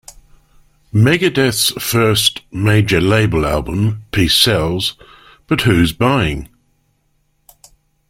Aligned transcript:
Megadeth's 0.91 1.69
first 1.79 2.41
major-label 2.51 3.45
album, 3.45 4.01
Peace 4.11 4.33
Sells... 4.35 4.97
but 5.45 5.61
Who's 5.61 5.93
Buying? 5.93 6.49